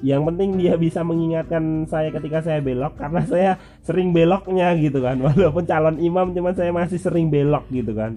[0.00, 3.50] Yang penting dia bisa mengingatkan saya ketika saya belok karena saya
[3.84, 5.20] sering beloknya gitu kan.
[5.26, 8.16] Walaupun calon imam cuman saya masih sering belok gitu kan.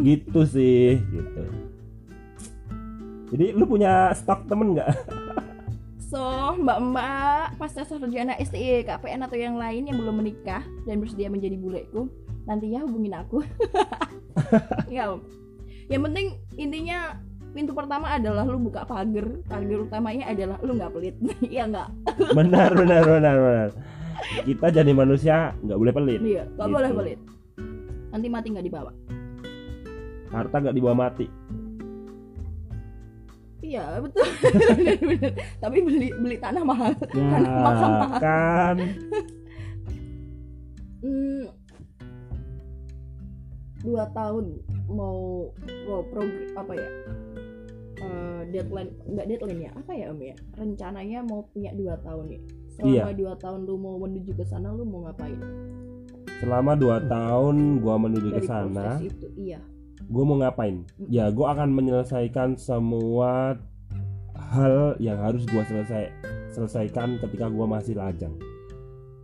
[0.00, 1.42] Gitu sih gitu.
[3.34, 4.86] Jadi lu punya stok temen nggak
[6.14, 6.22] So,
[6.54, 12.06] mbak-mbak pasca sarjana STI, KPN atau yang lain yang belum menikah dan bersedia menjadi buleku,
[12.46, 13.42] nantinya hubungin aku.
[14.94, 15.18] ya.
[15.90, 17.18] Yang penting intinya
[17.50, 19.26] pintu pertama adalah lu buka pagar.
[19.50, 21.18] Pagar utamanya adalah lu nggak pelit.
[21.50, 21.88] Iya nggak?
[22.30, 23.68] benar benar benar benar
[24.46, 26.76] kita jadi manusia nggak boleh pelit Iya, nggak Gitu.
[26.78, 27.18] boleh pelit.
[28.14, 28.92] Nanti mati nggak dibawa.
[30.30, 31.26] harta nggak dibawa mati
[33.74, 34.22] Iya betul.
[35.02, 35.32] Bener.
[35.62, 36.94] Tapi beli beli tanah mahal.
[37.10, 38.20] ya makam mahal.
[38.20, 38.76] kan
[41.00, 41.44] Hmm,
[43.80, 44.56] dua tahun
[44.88, 45.50] mau
[45.84, 46.88] mau progr apa ya
[47.96, 52.40] Eh, deadline nggak deadline ya apa ya om ya rencananya mau punya dua tahun nih
[52.70, 53.16] selama Iya.
[53.16, 55.40] dua tahun lu mau menuju ke sana lu mau ngapain
[56.36, 59.56] selama dua tahun gua menuju ke sana itu iya
[60.08, 60.84] gue mau ngapain?
[61.08, 63.56] Ya gue akan menyelesaikan semua
[64.54, 66.12] hal yang harus gue selesai
[66.54, 68.34] selesaikan ketika gue masih lajang.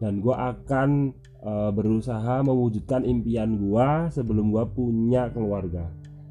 [0.01, 1.13] Dan gue akan
[1.45, 5.89] eh, berusaha mewujudkan impian gue sebelum gue punya keluarga.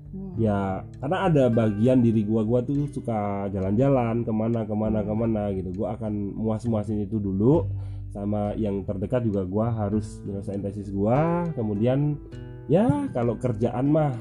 [0.09, 0.33] Hmm.
[0.41, 5.13] ya karena ada bagian diri gue gue tuh suka jalan-jalan ke mana ke mana ke
[5.13, 5.69] mana gitu.
[5.69, 7.69] Gue akan muas-muasin itu dulu
[8.09, 11.19] sama yang terdekat juga gue harus menyelesaikan tesis gue
[11.53, 12.17] kemudian
[12.65, 14.13] ya kalau kerjaan mah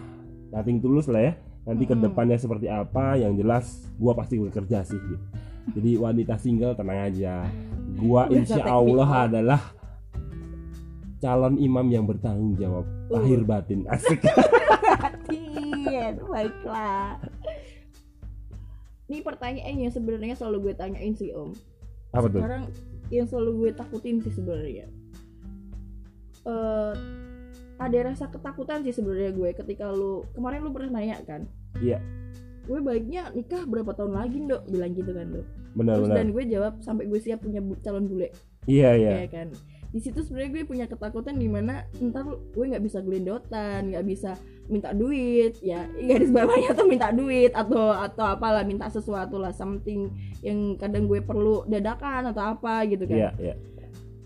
[0.51, 1.33] nothing tulus lah ya
[1.65, 2.01] nanti Mm-mm.
[2.01, 5.17] ke depannya seperti apa yang jelas gue pasti bekerja sih gitu.
[5.77, 7.45] jadi wanita single tenang aja
[7.99, 9.61] Udah insya Allah adalah
[11.19, 13.21] calon imam yang bertanggung jawab Uh.
[13.21, 14.21] lahir batin asik
[15.29, 17.17] Iya, baiklah.
[19.09, 21.57] Ini pertanyaan yang sebenarnya selalu gue tanyain sih om.
[22.13, 22.65] apa tuh Sekarang
[23.09, 24.85] yang selalu gue takutin sih sebenarnya.
[26.45, 26.93] Eh
[27.79, 31.47] ada rasa ketakutan sih sebenarnya gue ketika lu kemarin lu pernah nanya kan?
[31.79, 32.03] Iya.
[32.69, 34.67] Gue baiknya nikah berapa tahun lagi dok?
[34.69, 35.47] Bilang gitu kan dok.
[35.47, 38.35] Terus benar-benar dan gue jawab sampai gue siap punya bu- calon bule,
[38.67, 39.49] iya iya ya kan?
[39.89, 44.35] Di situ sebenarnya gue punya ketakutan di mana ntar gue nggak bisa gelendotan, nggak bisa
[44.67, 50.11] minta duit, ya garis bawahnya tuh minta duit atau atau apalah minta sesuatu lah something
[50.43, 53.17] yang kadang gue perlu dadakan atau apa gitu kan?
[53.17, 53.55] iya iya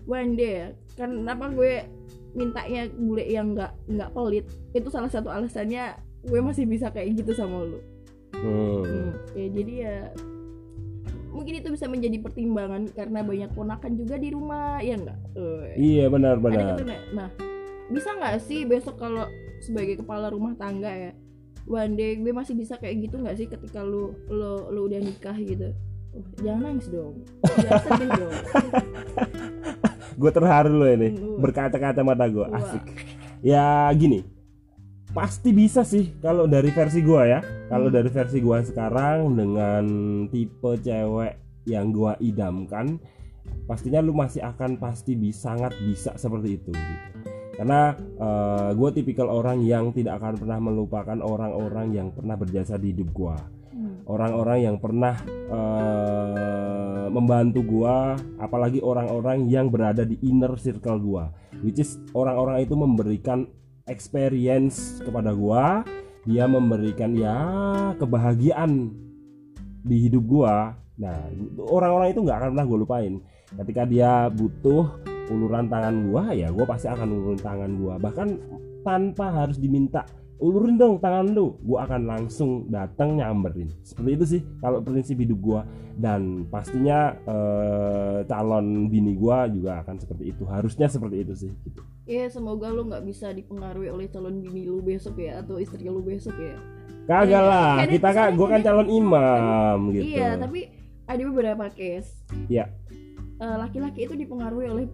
[0.09, 0.67] one day ya
[0.99, 1.85] kenapa gue
[2.33, 7.31] mintanya bule yang nggak nggak pelit itu salah satu alasannya gue masih bisa kayak gitu
[7.35, 7.79] sama lu.
[8.33, 8.81] Hmm.
[8.81, 9.97] Hmm, ya jadi ya
[11.33, 15.19] mungkin itu bisa menjadi pertimbangan karena banyak ponakan juga di rumah ya enggak
[15.73, 16.77] iya benar benar.
[16.77, 16.85] gitu
[17.17, 17.29] nah
[17.89, 19.25] bisa nggak sih besok kalau
[19.61, 21.11] sebagai kepala rumah tangga ya
[21.67, 25.35] one day gue masih bisa kayak gitu nggak sih ketika lu lu lu udah nikah
[25.39, 25.71] gitu?
[26.13, 27.23] Uh, jangan nangis dong.
[27.41, 28.35] Jangan sedih dong
[30.15, 31.09] gue terharu loh ini.
[31.41, 32.83] Berkaca-kaca mata gue asik.
[33.43, 34.23] Ya gini.
[35.13, 37.39] Pasti bisa sih kalau dari versi gue ya.
[37.69, 37.95] Kalau Hmm.
[38.01, 39.85] dari versi gue sekarang dengan
[40.29, 42.99] tipe cewek yang gue idamkan
[43.63, 46.95] pastinya lu masih akan pasti bisa sangat bisa seperti itu gitu.
[47.53, 47.93] Karena
[48.73, 53.37] gue tipikal orang yang tidak akan pernah melupakan orang-orang yang pernah berjasa di hidup gue.
[54.05, 61.29] Orang-orang yang pernah eh, membantu gua apalagi orang-orang yang berada di inner circle gua
[61.61, 63.47] which is orang-orang itu memberikan
[63.87, 65.83] experience kepada gua
[66.23, 67.35] dia memberikan ya
[67.99, 68.95] kebahagiaan
[69.83, 70.79] di hidup gua.
[70.95, 71.19] Nah
[71.59, 73.13] orang-orang itu nggak akan pernah gue lupain.
[73.53, 77.99] Ketika dia butuh uluran tangan gua ya gua pasti akan ulurin tangan gua.
[77.99, 78.27] Bahkan
[78.87, 80.07] tanpa harus diminta
[80.41, 85.39] ulurin dong tangan lu gua akan langsung datang nyamberin seperti itu sih kalau prinsip hidup
[85.39, 85.61] gua
[85.93, 91.81] dan pastinya eh, calon bini gua juga akan seperti itu harusnya seperti itu sih gitu.
[92.03, 96.01] Iya semoga lu nggak bisa dipengaruhi oleh calon bini lu besok ya atau istri lu
[96.01, 96.57] besok ya.
[97.03, 100.59] kagak Iya, lah kadang kita kan gua kan calon imam gitu Iya tapi
[101.03, 102.09] ada beberapa case.
[102.47, 102.71] Iya.
[103.43, 104.85] Eh, laki-laki itu dipengaruhi oleh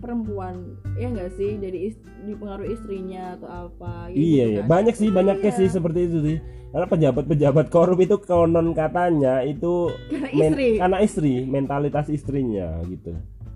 [0.00, 0.54] perempuan
[0.96, 1.56] ya nggak sih?
[1.56, 4.60] Jadi is- dipengaruhi istrinya atau apa ya iya gitu iya.
[4.60, 4.68] kan.
[4.68, 5.52] banyak sih banyak Iya.
[5.54, 6.38] sih seperti itu sih.
[6.70, 10.68] Karena pejabat-pejabat korup itu konon katanya itu karena istri.
[10.78, 13.10] karena istri mentalitas istrinya gitu.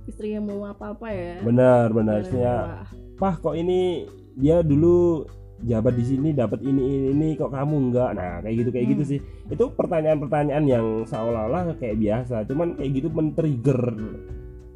[0.05, 1.41] Istri yang mau apa-apa ya?
[1.41, 2.21] Benar benar.
[2.21, 2.85] Istrinya.
[3.15, 4.05] Pah kok ini
[4.35, 5.25] dia dulu
[5.63, 8.11] jabat di sini dapat ini, ini ini kok kamu enggak?
[8.13, 9.11] Nah kayak gitu kayak gitu Hmm.
[9.15, 9.19] sih.
[9.49, 12.45] Itu pertanyaan-pertanyaan yang seolah-olah kayak biasa.
[12.45, 13.81] Cuman kayak gitu men-trigger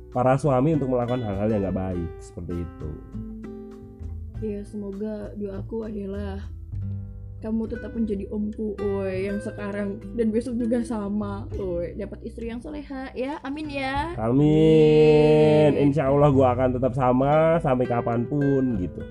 [0.08, 2.90] para suami untuk melakukan hal-hal yang nggak baik seperti itu
[4.38, 6.38] Iya semoga doaku adalah
[7.38, 12.58] kamu tetap menjadi omku, oi yang sekarang dan besok juga sama, oi dapat istri yang
[12.58, 14.14] soleha ya, amin ya.
[14.18, 15.90] amin Amin.
[15.90, 19.02] insya Allah gua akan tetap sama sampai kapan pun gitu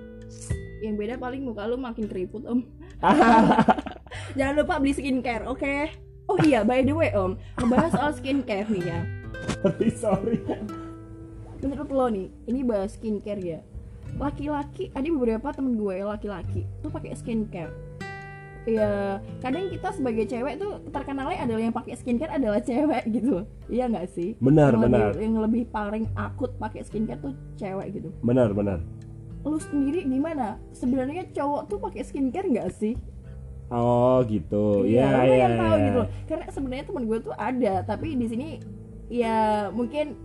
[0.79, 2.62] Yang beda paling muka lu makin keriput om.
[4.38, 5.75] Jangan lupa beli skincare, oke?
[6.27, 8.99] Oh iya, by the way om, ngebahas soal skincare nih ya.
[9.60, 10.38] sorry sorry
[11.57, 13.59] Menurut lo nih, ini bahas skincare ya.
[14.17, 17.73] Laki-laki, ada beberapa temen gue laki-laki tuh pakai skincare.
[18.67, 23.47] Ya, kadang kita sebagai cewek tuh terkenalnya adalah yang pakai skincare adalah cewek gitu.
[23.71, 24.35] Iya nggak sih?
[24.43, 28.11] benar yang benar lebih, yang lebih paling akut pakai skincare tuh cewek gitu.
[28.19, 28.83] benar benar
[29.47, 30.59] Lu sendiri gimana?
[30.75, 32.99] Sebenarnya cowok tuh pakai skincare nggak sih?
[33.67, 35.83] oh gitu Iya, ya lu ya yang tahu ya.
[35.87, 36.09] gitu loh.
[36.27, 38.47] Karena sebenarnya temen gue tuh ada, tapi di sini
[39.07, 39.37] ya
[39.71, 40.15] mungkin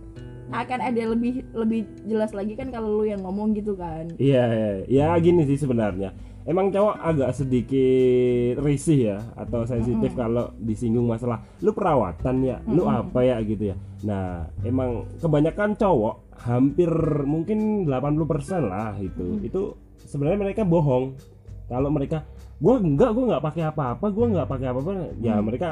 [0.53, 4.05] akan ada lebih lebih jelas lagi kan kalau lu yang ngomong gitu kan.
[4.21, 4.45] Iya,
[4.85, 6.13] iya, ya gini sih sebenarnya.
[6.43, 12.83] Emang cowok agak sedikit risih ya atau sensitif kalau disinggung masalah lu perawatan ya, lu
[12.83, 13.75] apa ya gitu ya.
[14.03, 16.91] Nah, emang kebanyakan cowok hampir
[17.23, 19.39] mungkin 80% lah itu.
[19.39, 19.47] Mm.
[19.47, 21.15] Itu sebenarnya mereka bohong.
[21.71, 22.27] Kalau mereka
[22.59, 24.91] gua enggak, gua nggak pakai apa-apa, gua nggak pakai apa-apa,
[25.23, 25.47] ya Mm.
[25.47, 25.69] mereka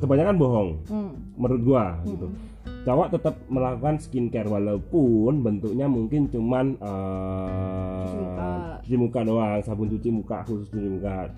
[0.00, 1.12] kebanyakan bohong Hmm.
[1.36, 2.49] menurut gua gitu hmm.
[2.80, 8.48] Cowok tetap melakukan skincare walaupun bentuknya mungkin cuman eh, Cuci muka.
[8.80, 11.28] cuci muka doang sabun cuci muka khusus cuci muka.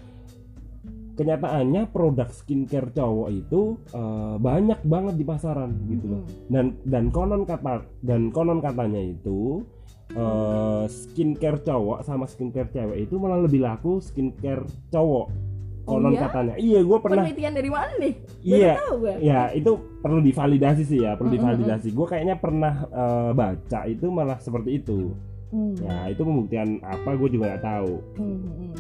[1.13, 6.23] Kenyataannya produk skincare cowok itu eh, banyak banget di pasaran gitu loh.
[6.47, 9.67] Dan dan konon kata dan konon katanya itu
[10.15, 14.63] eh, skincare cowok sama skincare cewek itu malah lebih laku skincare
[14.95, 15.52] cowok
[15.85, 16.21] Oh konon iya?
[16.25, 18.15] katanya iya gue pernah Penelitian dari mana nih?
[18.41, 19.15] iya Baru tahu gue.
[19.21, 23.81] ya itu perlu divalidasi sih ya perlu Mm, mm, divalidasi gue kayaknya pernah eh, baca
[23.85, 25.11] itu malah seperti itu
[25.49, 25.77] Hmm.
[25.77, 28.73] ya itu pembuktian apa gue juga nggak tahu Hmm, hmm, hmm.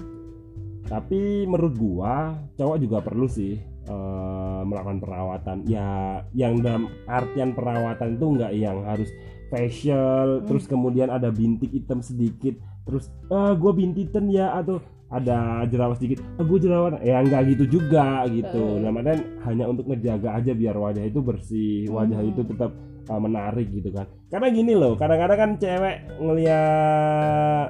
[0.84, 2.14] tapi menurut gua
[2.54, 5.90] cowok juga perlu sih eh, melakukan perawatan ya
[6.32, 9.12] yang dalam artian perawatan itu nggak yang harus
[9.48, 10.46] facial Hmm.
[10.46, 16.24] terus kemudian ada bintik hitam sedikit terus ah gue bintitan ya atau ada jerawat sedikit.
[16.40, 17.04] Ah gue jerawat.
[17.04, 18.80] Ya nggak gitu juga gitu.
[18.80, 22.30] Nah makanya hanya untuk ngejaga aja biar wajah itu bersih wajah Hmm.
[22.32, 22.72] itu tetap
[23.06, 24.08] uh, menarik gitu kan.
[24.32, 27.68] Karena gini loh kadang-kadang kan cewek ngeliat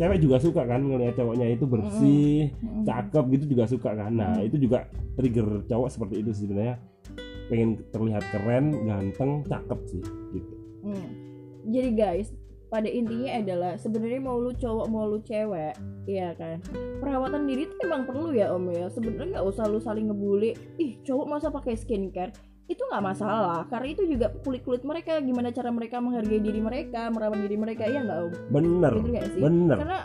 [0.00, 2.84] cewek juga suka kan ngeliat cowoknya itu bersih Hmm.
[2.88, 4.10] cakep gitu juga suka kan.
[4.16, 4.48] Nah Hmm.
[4.48, 4.88] itu juga
[5.20, 6.80] trigger cowok seperti itu sebenarnya.
[7.52, 10.54] Pengen terlihat keren ganteng cakep sih gitu.
[10.80, 11.08] Hmm.
[11.68, 12.32] Jadi guys,
[12.70, 15.74] pada intinya adalah sebenarnya mau lu cowok mau lu cewek,
[16.06, 16.62] iya kan.
[17.02, 18.86] Perawatan diri itu emang perlu ya om ya.
[18.86, 20.54] Sebenarnya nggak usah lu saling ngebully.
[20.78, 22.30] Ih cowok masa pakai skincare?
[22.70, 25.18] Itu nggak masalah, karena itu juga kulit kulit mereka.
[25.18, 28.32] Gimana cara mereka menghargai diri mereka, merawat diri mereka, iya nggak om?
[28.54, 29.42] bener Gitu nggak sih?
[29.42, 30.00] bener Karena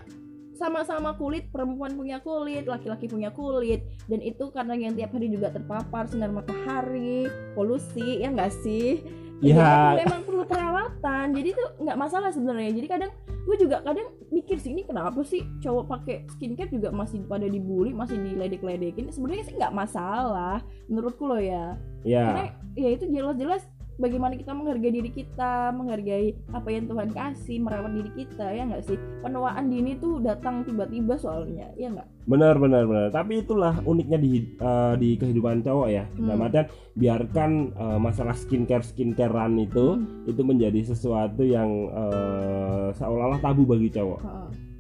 [0.56, 5.52] sama-sama kulit, perempuan punya kulit, laki-laki punya kulit, dan itu karena yang tiap hari juga
[5.52, 9.04] terpapar sinar matahari, polusi, ya nggak sih?
[9.44, 10.00] Ya.
[10.00, 12.72] Memang perlu perawatan, jadi tuh nggak masalah sebenarnya.
[12.72, 13.12] Jadi kadang
[13.46, 17.92] gue juga kadang mikir sih ini kenapa sih cowok pakai skincare juga masih pada dibully,
[17.92, 19.12] masih diledek-ledekin.
[19.12, 21.76] Sebenarnya sih nggak masalah menurutku loh ya.
[22.08, 22.44] ya Karena
[22.80, 28.12] ya itu jelas-jelas bagaimana kita menghargai diri kita menghargai apa yang Tuhan kasih merawat diri
[28.14, 33.08] kita ya nggak sih penuaan dini tuh datang tiba-tiba soalnya ya nggak benar benar benar
[33.10, 36.28] tapi itulah uniknya di eh, di kehidupan cowok ya Hmm.
[36.28, 40.28] dalam artian biarkan eh, masalah skincare skincarean itu Hmm.
[40.28, 44.20] itu menjadi sesuatu yang eh, seolah-olah tabu bagi cowok.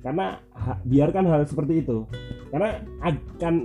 [0.06, 2.06] Karena ha- biarkan hal seperti itu.
[2.46, 3.56] Karena akan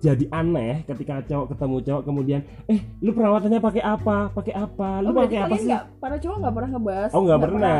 [0.00, 4.32] jadi aneh ketika cowok ketemu cowok kemudian eh lu perawatannya pakai apa?
[4.32, 4.88] Pakai apa?
[4.98, 5.68] Lu Oh, pakai apa sih?
[5.68, 7.78] nggak para cowok nggak pernah ngebahas oh nggak pernah.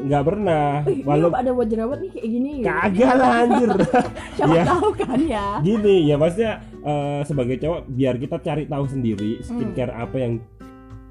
[0.00, 0.68] nggak pernah.
[1.02, 3.68] Walau ada buat jerawat nih kayak gini kagak lah anjir.
[4.38, 4.62] Siapa Iya.
[4.70, 5.46] tahu kan ya.
[5.60, 10.32] Gini ya maksudnya eh, sebagai cowok biar kita cari tahu sendiri skincare apa yang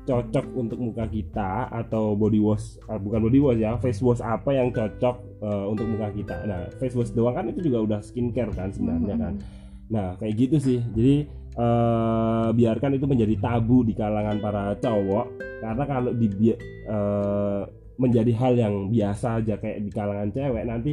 [0.08, 4.56] cocok untuk muka kita atau body wash eh, bukan body wash ya face wash apa
[4.56, 6.36] yang cocok eh, untuk muka kita.
[6.48, 9.34] Nah face wash doang kan itu juga udah skincare kan sebenarnya kan.
[9.92, 10.80] Nah kayak gitu sih.
[10.96, 11.28] Jadi
[11.60, 15.26] eh, biarkan itu menjadi tabu di kalangan para cowok
[15.60, 17.62] karena kalau di eh,
[17.98, 20.92] menjadi hal yang biasa aja kayak di kalangan cewek nanti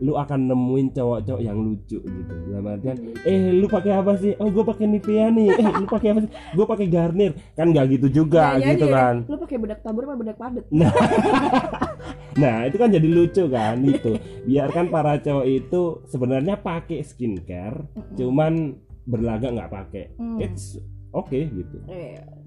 [0.00, 2.34] lu akan nemuin cowok-cowok yang lucu gitu.
[2.48, 4.32] Dalam artian eh lu pakai apa sih?
[4.40, 5.48] Oh gue pakai Nivea nih.
[5.60, 6.30] Eh lu pakai apa sih?
[6.56, 7.32] Gue pakai Garnier.
[7.54, 9.14] Kan nggak gitu juga Nah, gitu jadi, kan.
[9.28, 10.66] Lu pakai bedak tabur apa bedak padet
[12.42, 12.56] nah.
[12.66, 14.12] Itu kan jadi lucu kan itu.
[14.48, 17.86] Biarkan para cowok itu sebenarnya pakai skincare
[18.18, 18.74] cuman
[19.06, 20.04] berlagak nggak pakai.
[20.18, 20.38] Hmm.
[20.42, 20.78] it's
[21.14, 21.78] oke gitu.
[21.86, 22.41] Iya.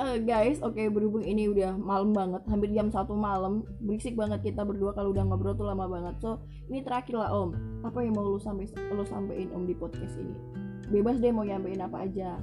[0.00, 4.64] Eh, guys, oke berhubung ini udah malam banget, hampir jam satu malam, berisik banget kita
[4.64, 6.16] berdua kalau udah ngobrol tuh lama banget.
[6.24, 6.40] So
[6.72, 7.52] ini terakhir lah Om,
[7.84, 8.64] apa yang mau lu sampai
[8.96, 10.32] lu sampein Om di podcast ini?
[10.88, 12.40] Bebas deh mau nyampein apa aja.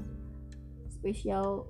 [0.94, 1.66] Spesial.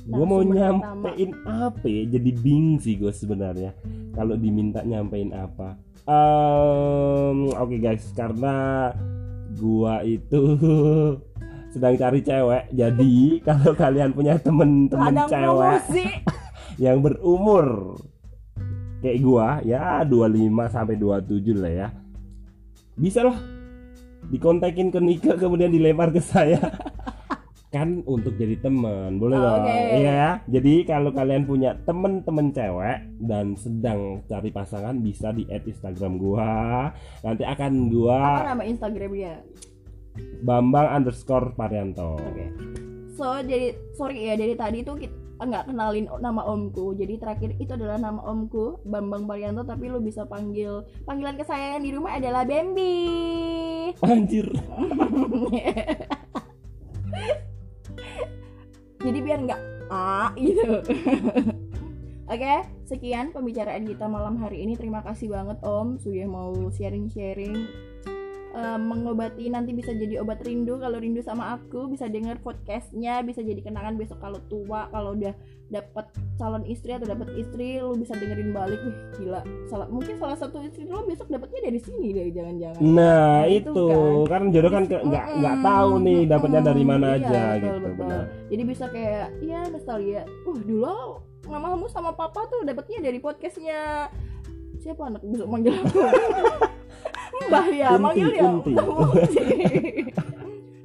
[0.00, 3.76] gue mau nyampein apa ya jadi bingung sih gue sebenarnya
[4.10, 5.78] kalau diminta nyampein apa
[6.10, 8.90] Ehm, oke guys karena
[9.60, 10.42] gua itu
[11.70, 12.64] sedang cari cewek.
[12.70, 13.14] Jadi
[13.48, 15.82] kalau kalian punya temen-temen cewek
[16.84, 17.96] yang berumur
[19.00, 20.36] kayak gua ya 25
[20.68, 21.88] sampai 27 lah ya
[22.96, 23.36] bisa lah
[24.28, 26.60] dikontekin ke Nika kemudian dilempar ke saya.
[27.70, 29.62] Kan untuk jadi teman boleh Oh, dong.
[29.62, 30.30] iya ya.
[30.50, 36.90] Jadi kalau kalian punya temen-temen cewek dan sedang cari pasangan bisa di add Instagram gua.
[37.22, 39.34] Nanti akan Apa gua nama Instagramnya?
[40.40, 42.46] Bambang underscore Parianto Oke.
[43.14, 46.96] So jadi sorry ya dari tadi tuh kita nggak kenalin nama omku.
[46.96, 51.90] Jadi terakhir itu adalah nama omku Bambang Parianto tapi lu bisa panggil panggilan kesayangan di
[51.92, 53.92] rumah adalah Bambi.
[54.06, 54.46] anjir
[59.04, 60.78] jadi biar nggak ah gitu.
[62.30, 64.78] Oke, sekian pembicaraan kita malam hari ini.
[64.78, 67.66] Terima kasih banget Om sudah mau sharing-sharing
[68.50, 70.76] eh, mengobati nanti bisa jadi obat rindu.
[70.76, 75.34] Kalau rindu sama aku bisa denger podcastnya bisa jadi kenangan besok kalau tua kalau udah
[75.70, 76.02] dapat
[76.34, 78.82] calon istri atau dapat istri lu bisa dengerin balik.
[78.82, 79.40] Wih gila.
[79.70, 82.80] Salah mungkin salah satu istri lu besok dapatnya dari sini deh jangan-jangan.
[82.82, 83.86] Nah Itu itu.
[84.26, 84.42] kan.
[84.42, 87.94] kan jodoh kan nggak nggak tahu nih dapatnya dari mana Iya, aja betul, gitu betul.
[88.02, 88.22] benar.
[88.50, 90.22] jadi bisa kayak ya nostalgia.
[90.42, 90.94] Uh dulu
[91.46, 94.10] mamamu sama papa tuh dapatnya dari podcastnya.
[94.80, 96.00] Siapa anak besok manggil aku
[97.48, 98.72] mbah ya manggil ya unti.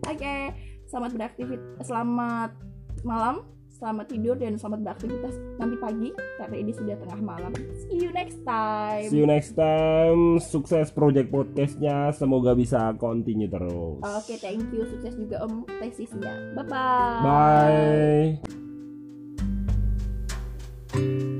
[0.06, 0.41] Oke, okay.
[0.88, 2.54] selamat beraktivitas, selamat
[3.02, 3.41] malam,
[3.76, 7.52] selamat tidur dan selamat beraktivitas nanti pagi karena ini sudah tengah malam.
[7.89, 9.10] See you next time.
[9.12, 10.39] See you next time.
[10.39, 14.00] Sukses project podcastnya, semoga bisa continue terus.
[14.00, 14.86] Oke, okay, thank you.
[14.88, 16.56] Sukses juga om tesisnya.
[16.56, 18.39] Bye bye.
[20.96, 21.35] Bye.